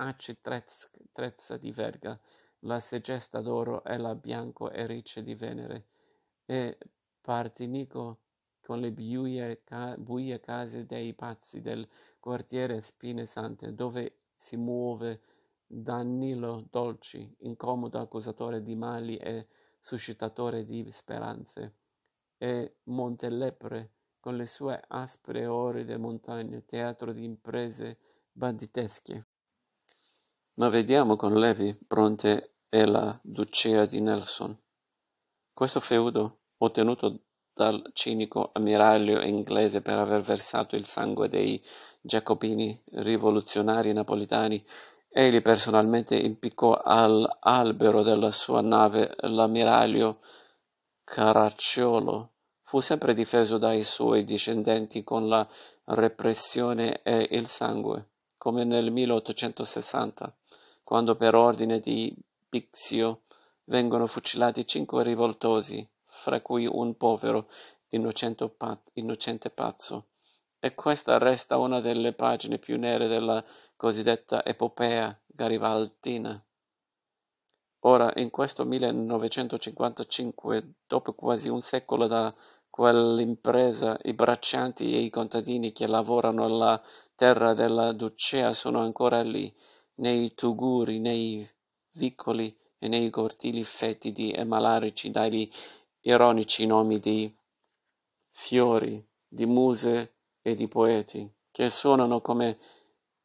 Aci 0.00 0.40
Trezza 0.40 1.56
di 1.56 1.72
Verga, 1.72 2.18
la 2.60 2.80
segesta 2.80 3.40
d'oro 3.40 3.84
e 3.84 3.96
la 3.96 4.14
bianco 4.14 4.70
e 4.70 4.86
ricce 4.86 5.22
di 5.22 5.34
Venere, 5.34 5.86
e 6.44 6.78
Partinico 7.20 8.20
con 8.60 8.80
le 8.80 8.92
buie, 8.92 9.62
ca- 9.64 9.96
buie 9.96 10.40
case 10.40 10.84
dei 10.84 11.14
pazzi 11.14 11.60
del 11.60 11.88
quartiere 12.20 12.80
Spine 12.80 13.26
Sante, 13.26 13.74
dove 13.74 14.18
si 14.34 14.56
muove 14.56 15.22
Danilo 15.70 16.66
Dolci, 16.70 17.36
incomodo 17.40 17.98
accusatore 18.00 18.62
di 18.62 18.74
mali 18.74 19.16
e 19.18 19.48
suscitatore 19.78 20.64
di 20.64 20.90
speranze, 20.90 21.74
e 22.38 22.76
Montelepre, 22.84 23.92
con 24.18 24.36
le 24.36 24.46
sue 24.46 24.82
aspre 24.88 25.46
oride 25.46 25.98
montagne, 25.98 26.64
teatro 26.64 27.12
di 27.12 27.22
imprese 27.22 27.98
banditesche. 28.32 29.26
Ma 30.54 30.68
vediamo 30.70 31.16
con 31.16 31.34
Levi, 31.34 31.76
Bronte 31.78 32.54
e 32.68 32.84
la 32.86 33.18
ducea 33.22 33.84
di 33.84 34.00
Nelson. 34.00 34.58
Questo 35.52 35.80
feudo, 35.80 36.38
ottenuto 36.58 37.20
dal 37.52 37.90
cinico 37.92 38.50
ammiraglio 38.52 39.20
inglese 39.20 39.82
per 39.82 39.98
aver 39.98 40.22
versato 40.22 40.76
il 40.76 40.84
sangue 40.84 41.28
dei 41.28 41.62
giacobini 42.00 42.80
rivoluzionari 42.92 43.92
napolitani, 43.92 44.64
egli 45.10 45.40
personalmente 45.42 46.16
impiccò 46.16 46.80
all'albero 46.84 48.02
della 48.02 48.30
sua 48.30 48.60
nave 48.60 49.14
l'ammiraglio 49.20 50.20
Caracciolo. 51.04 52.32
Fu 52.62 52.80
sempre 52.80 53.14
difeso 53.14 53.56
dai 53.56 53.82
suoi 53.82 54.24
discendenti 54.24 55.02
con 55.02 55.26
la 55.26 55.48
repressione 55.84 57.00
e 57.02 57.28
il 57.30 57.48
sangue, 57.48 58.08
come 58.36 58.64
nel 58.64 58.90
1860, 58.90 60.36
quando 60.84 61.16
per 61.16 61.34
ordine 61.34 61.80
di 61.80 62.14
Bixio 62.48 63.22
vengono 63.64 64.06
fucilati 64.06 64.66
cinque 64.66 65.02
rivoltosi 65.02 65.86
fra 66.04 66.40
cui 66.40 66.66
un 66.66 66.96
povero, 66.96 67.48
innocente 67.90 68.48
pazzo. 69.50 70.06
E 70.60 70.74
questa 70.74 71.18
resta 71.18 71.56
una 71.56 71.80
delle 71.80 72.12
pagine 72.12 72.58
più 72.58 72.76
nere 72.78 73.06
della 73.06 73.44
cosiddetta 73.76 74.44
epopea 74.44 75.16
garibaldina. 75.24 76.42
Ora, 77.82 78.12
in 78.16 78.30
questo 78.30 78.64
1955, 78.64 80.74
dopo 80.84 81.14
quasi 81.14 81.48
un 81.48 81.60
secolo 81.60 82.08
da 82.08 82.34
quell'impresa, 82.68 83.96
i 84.02 84.14
braccianti 84.14 84.94
e 84.94 84.98
i 84.98 85.10
contadini 85.10 85.70
che 85.70 85.86
lavorano 85.86 86.44
alla 86.44 86.82
terra 87.14 87.54
della 87.54 87.92
Ducea 87.92 88.52
sono 88.52 88.80
ancora 88.80 89.22
lì, 89.22 89.54
nei 89.96 90.34
tuguri, 90.34 90.98
nei 90.98 91.48
vicoli 91.92 92.56
e 92.78 92.88
nei 92.88 93.10
cortili 93.10 93.62
fetidi 93.62 94.32
e 94.32 94.42
malarici 94.42 95.12
dagli 95.12 95.48
ironici 96.00 96.66
nomi 96.66 96.98
di 96.98 97.32
fiori, 98.30 99.06
di 99.26 99.46
muse 99.46 100.17
e 100.50 100.54
di 100.54 100.68
poeti, 100.68 101.30
che 101.50 101.70
suonano 101.70 102.20
come 102.20 102.58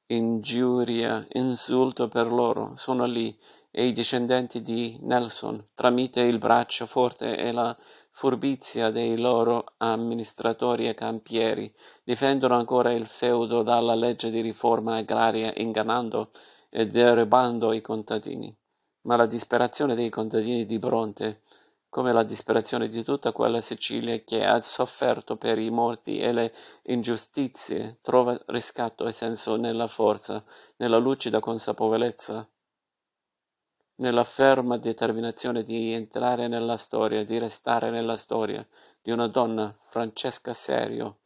ingiuria, 0.07 1.25
insulto 1.31 2.07
per 2.07 2.31
loro, 2.31 2.73
sono 2.75 3.05
lì, 3.05 3.37
e 3.75 3.87
i 3.87 3.91
discendenti 3.91 4.61
di 4.61 4.99
Nelson, 5.01 5.69
tramite 5.73 6.21
il 6.21 6.37
braccio 6.37 6.85
forte 6.85 7.35
e 7.35 7.51
la 7.51 7.75
furbizia 8.11 8.91
dei 8.91 9.17
loro 9.17 9.73
amministratori 9.77 10.87
e 10.87 10.93
campieri, 10.93 11.73
difendono 12.03 12.55
ancora 12.55 12.93
il 12.93 13.07
feudo 13.07 13.63
dalla 13.63 13.95
legge 13.95 14.29
di 14.29 14.41
riforma 14.41 14.97
agraria 14.97 15.51
ingannando 15.55 16.31
e 16.69 16.85
derubando 16.85 17.73
i 17.73 17.81
contadini. 17.81 18.55
Ma 19.01 19.15
la 19.15 19.25
disperazione 19.25 19.95
dei 19.95 20.09
contadini 20.09 20.67
di 20.67 20.77
Bronte 20.77 21.41
come 21.93 22.11
la 22.11 22.23
disperazione 22.23 22.87
di 22.87 23.03
tutta 23.03 23.31
quella 23.31 23.61
Sicilia 23.61 24.17
che 24.25 24.43
ha 24.43 24.59
sofferto 24.61 25.35
per 25.35 25.59
i 25.59 25.69
morti 25.69 26.17
e 26.17 26.31
le 26.31 26.53
ingiustizie, 26.85 27.99
trova 28.01 28.35
riscatto 28.47 29.05
e 29.05 29.11
senso 29.11 29.57
nella 29.57 29.85
forza, 29.85 30.43
nella 30.77 30.97
lucida 30.97 31.39
consapevolezza, 31.39 32.49
nella 33.97 34.23
ferma 34.23 34.77
determinazione 34.77 35.63
di 35.63 35.93
entrare 35.93 36.47
nella 36.47 36.77
storia, 36.77 37.23
di 37.23 37.37
restare 37.37 37.91
nella 37.91 38.17
storia, 38.17 38.67
di 38.99 39.11
una 39.11 39.27
donna, 39.27 39.71
Francesca 39.89 40.53
Serio, 40.53 41.19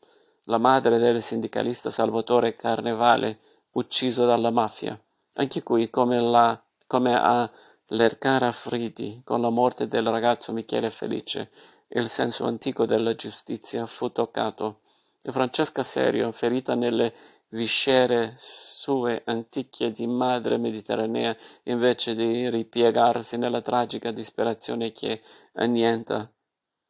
la 0.47 0.57
madre 0.57 0.97
del 0.97 1.23
sindicalista 1.23 1.89
Salvatore 1.89 2.57
Carnevale, 2.57 3.39
ucciso 3.71 4.25
dalla 4.25 4.51
mafia. 4.51 5.01
Anche 5.35 5.63
qui, 5.63 5.89
come, 5.89 6.19
la, 6.19 6.61
come 6.87 7.15
ha 7.15 7.49
L'Ercara 7.91 8.51
Fridi, 8.51 9.21
con 9.23 9.39
la 9.39 9.49
morte 9.49 9.87
del 9.87 10.05
ragazzo 10.09 10.51
Michele 10.51 10.89
Felice, 10.89 11.51
il 11.89 12.09
senso 12.09 12.45
antico 12.45 12.85
della 12.85 13.15
giustizia 13.15 13.85
fu 13.85 14.11
toccato, 14.11 14.81
e 15.21 15.31
Francesca 15.31 15.83
Serio, 15.83 16.33
ferita 16.33 16.75
nelle 16.75 17.13
viscere 17.49 18.33
sue 18.35 19.21
antiche 19.23 19.91
di 19.91 20.05
madre 20.05 20.57
mediterranea, 20.57 21.33
invece 21.63 22.13
di 22.13 22.49
ripiegarsi 22.49 23.37
nella 23.37 23.61
tragica 23.61 24.11
disperazione 24.11 24.91
che 24.91 25.21
annienta, 25.53 26.29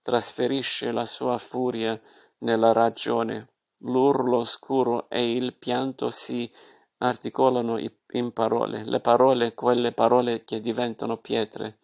trasferisce 0.01 0.91
la 0.91 1.05
sua 1.05 1.38
furia 1.38 1.99
nella 2.39 2.71
ragione. 2.71 3.49
L'urlo 3.81 4.38
oscuro 4.38 5.07
e 5.12 5.31
il 5.31 5.53
pianto 5.53 6.10
si 6.10 6.51
articolano 6.99 7.77
in 8.12 8.31
parole, 8.31 8.83
le 8.83 8.99
parole, 8.99 9.53
quelle 9.53 9.91
parole 9.91 10.43
che 10.45 10.60
diventano 10.60 11.17
pietre, 11.17 11.79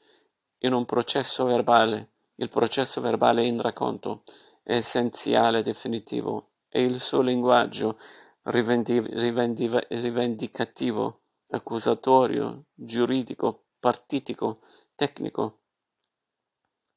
in 0.60 0.73
un 0.73 0.86
processo 0.86 1.45
verbale. 1.45 2.10
Il 2.36 2.49
processo 2.49 2.99
verbale 2.99 3.45
in 3.45 3.62
racconto 3.62 4.23
è 4.63 4.76
essenziale, 4.76 5.62
definitivo, 5.62 6.49
e 6.67 6.84
il 6.84 6.99
suo 7.02 7.21
linguaggio 7.21 7.99
rivendi- 8.43 8.99
rivendi- 8.99 9.69
rivendicativo, 9.89 11.21
accusatorio, 11.49 12.65
giuridico, 12.73 13.65
partitico, 13.80 14.62
tecnico, 14.95 15.60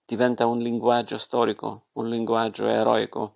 diventa 0.07 0.47
un 0.47 0.59
linguaggio 0.59 1.19
storico, 1.19 1.89
un 1.95 2.09
linguaggio 2.09 2.67
eroico. 2.67 3.35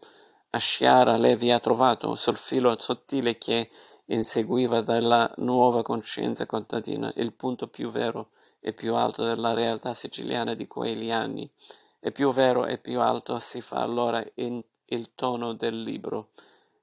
A 0.50 0.58
Sciara 0.58 1.16
Levi 1.16 1.50
ha 1.50 1.60
trovato 1.60 2.14
sul 2.14 2.36
filo 2.36 2.76
sottile 2.80 3.36
che 3.38 3.70
inseguiva 4.10 4.80
dalla 4.80 5.32
nuova 5.38 5.82
coscienza 5.82 6.46
contadina 6.46 7.12
il 7.16 7.32
punto 7.32 7.68
più 7.68 7.90
vero 7.90 8.30
e 8.60 8.72
più 8.72 8.94
alto 8.94 9.24
della 9.24 9.54
realtà 9.54 9.94
siciliana 9.94 10.54
di 10.54 10.66
quegli 10.66 11.10
anni, 11.10 11.50
e 12.00 12.12
più 12.12 12.30
vero 12.32 12.66
e 12.66 12.78
più 12.78 13.00
alto 13.00 13.38
si 13.38 13.60
fa 13.60 13.80
allora 13.80 14.24
il 14.34 15.10
tono 15.14 15.52
del 15.54 15.82
libro. 15.82 16.30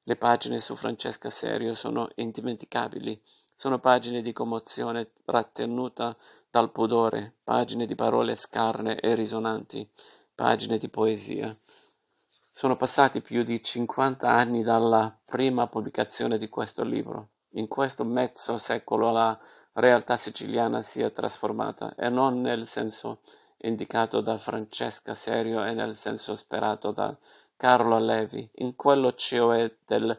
Le 0.03 0.15
pagine 0.15 0.59
su 0.59 0.75
Francesca 0.75 1.29
Serio 1.29 1.73
sono 1.73 2.09
indimenticabili, 2.15 3.21
sono 3.53 3.79
pagine 3.79 4.21
di 4.21 4.31
commozione 4.31 5.09
trattenuta 5.25 6.15
dal 6.49 6.71
pudore, 6.71 7.33
pagine 7.43 7.85
di 7.85 7.95
parole 7.95 8.35
scarne 8.35 8.99
e 8.99 9.15
risonanti, 9.15 9.87
pagine 10.33 10.77
di 10.77 10.87
poesia. 10.87 11.55
Sono 12.57 12.75
passati 12.75 13.21
più 13.21 13.43
di 13.43 13.61
cinquanta 13.61 14.29
anni 14.29 14.63
dalla 14.63 15.15
prima 15.25 15.67
pubblicazione 15.67 16.39
di 16.39 16.49
questo 16.49 16.83
libro. 16.83 17.27
In 17.49 17.67
questo 17.67 18.03
mezzo 18.03 18.57
secolo 18.57 19.11
la 19.11 19.37
realtà 19.73 20.17
siciliana 20.17 20.81
si 20.81 21.03
è 21.03 21.11
trasformata, 21.11 21.93
e 21.93 22.09
non 22.09 22.41
nel 22.41 22.65
senso 22.65 23.19
indicato 23.57 24.21
da 24.21 24.39
Francesca 24.39 25.13
Serio 25.13 25.63
e 25.63 25.73
nel 25.73 25.95
senso 25.95 26.33
sperato 26.33 26.89
da 26.89 27.15
Carlo 27.55 27.99
Levi, 27.99 28.49
in 28.55 28.75
quello 28.75 29.13
cioè 29.13 29.71
del 29.85 30.17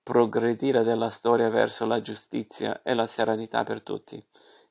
progredire 0.00 0.84
della 0.84 1.10
storia 1.10 1.48
verso 1.48 1.86
la 1.86 2.00
giustizia 2.00 2.82
e 2.84 2.94
la 2.94 3.08
serenità 3.08 3.64
per 3.64 3.82
tutti. 3.82 4.24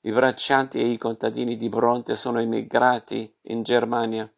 I 0.03 0.11
braccianti 0.13 0.79
e 0.79 0.85
i 0.85 0.97
contadini 0.97 1.57
di 1.57 1.67
Bronte 1.67 2.15
sono 2.15 2.39
emigrati 2.39 3.29
in 3.41 3.63
Germania 3.63 4.31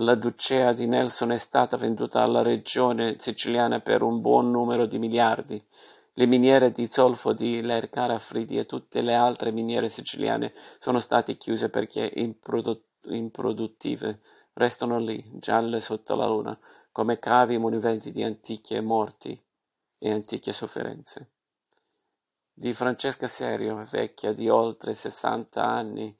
la 0.00 0.14
ducea 0.14 0.72
di 0.72 0.86
Nelson 0.86 1.32
è 1.32 1.38
stata 1.38 1.76
venduta 1.76 2.20
alla 2.20 2.42
regione 2.42 3.16
siciliana 3.18 3.80
per 3.80 4.02
un 4.02 4.20
buon 4.20 4.50
numero 4.50 4.84
di 4.86 4.98
miliardi. 4.98 5.64
Le 6.12 6.26
miniere 6.26 6.70
di 6.70 6.86
zolfo 6.86 7.32
di 7.32 7.62
Lercara 7.62 8.18
Fridi 8.18 8.58
e 8.58 8.66
tutte 8.66 9.00
le 9.00 9.14
altre 9.14 9.52
miniere 9.52 9.88
siciliane 9.88 10.52
sono 10.78 10.98
state 10.98 11.36
chiuse 11.36 11.70
perché 11.70 12.10
improdu- 12.14 12.82
improduttive. 13.04 14.20
Restano 14.52 14.98
lì, 14.98 15.22
gialle 15.34 15.80
sotto 15.80 16.14
la 16.14 16.26
luna, 16.26 16.58
come 16.92 17.18
cavi 17.18 17.58
monumenti 17.58 18.10
di 18.10 18.22
antiche 18.22 18.80
morti 18.80 19.38
e 19.98 20.10
antiche 20.10 20.52
sofferenze. 20.52 21.30
Di 22.52 22.72
Francesca 22.72 23.26
Serio, 23.26 23.84
vecchia 23.90 24.32
di 24.32 24.48
oltre 24.48 24.94
sessanta 24.94 25.64
anni, 25.64 26.16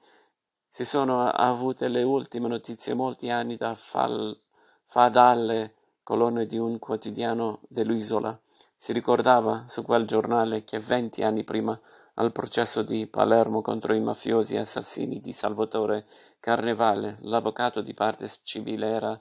si 0.76 0.84
sono 0.84 1.26
avute 1.26 1.88
le 1.88 2.02
ultime 2.02 2.48
notizie 2.48 2.92
molti 2.92 3.30
anni 3.30 3.56
da 3.56 3.74
fal- 3.74 4.38
fa 4.84 5.08
dalle 5.08 5.72
colonne 6.02 6.44
di 6.44 6.58
un 6.58 6.78
quotidiano 6.78 7.60
dell'isola. 7.68 8.38
Si 8.76 8.92
ricordava 8.92 9.64
su 9.68 9.82
quel 9.82 10.06
giornale 10.06 10.64
che 10.64 10.78
venti 10.78 11.22
anni 11.22 11.44
prima 11.44 11.80
al 12.16 12.30
processo 12.30 12.82
di 12.82 13.06
Palermo 13.06 13.62
contro 13.62 13.94
i 13.94 14.00
mafiosi 14.00 14.58
assassini 14.58 15.18
di 15.22 15.32
Salvatore 15.32 16.04
Carnevale, 16.40 17.16
l'avvocato 17.20 17.80
di 17.80 17.94
parte 17.94 18.28
civile 18.44 18.86
era 18.86 19.18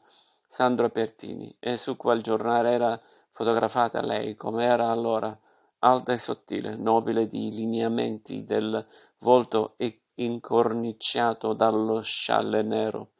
Sandro 0.49 0.89
Pertini 0.89 1.55
e 1.57 1.77
su 1.77 1.95
quel 1.95 2.21
giornale 2.21 2.71
era 2.71 3.01
fotografata 3.31 4.01
lei 4.01 4.35
come 4.35 4.65
era 4.65 4.89
allora, 4.91 5.33
alta 5.79 6.11
e 6.11 6.17
sottile, 6.17 6.75
nobile 6.75 7.27
di 7.27 7.49
lineamenti 7.49 8.43
del 8.43 8.85
volto 9.19 9.75
e 9.77 10.01
incorniciato 10.15 11.53
dallo 11.53 12.01
scialle 12.01 12.61
nero, 12.61 13.11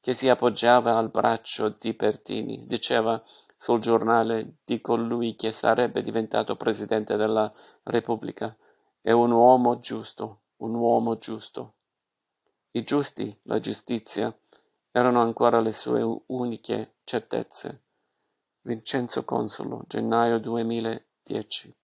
che 0.00 0.14
si 0.14 0.28
appoggiava 0.28 0.96
al 0.96 1.10
braccio 1.10 1.68
di 1.78 1.94
Pertini. 1.94 2.66
Diceva 2.66 3.22
sul 3.56 3.80
giornale 3.80 4.56
di 4.64 4.80
colui 4.80 5.36
che 5.36 5.52
sarebbe 5.52 6.02
diventato 6.02 6.56
presidente 6.56 7.16
della 7.16 7.52
Repubblica. 7.84 8.56
È 9.00 9.12
un 9.12 9.30
uomo 9.30 9.78
giusto, 9.78 10.40
un 10.56 10.74
uomo 10.74 11.18
giusto. 11.18 11.74
I 12.72 12.82
giusti, 12.82 13.36
la 13.42 13.60
giustizia, 13.60 14.36
erano 14.90 15.20
ancora 15.20 15.60
le 15.60 15.72
sue 15.72 16.02
uniche 16.26 16.94
certezze. 17.04 17.82
Vincenzo 18.62 19.24
Consolo, 19.24 19.84
gennaio 19.86 20.38
2010 20.38 21.74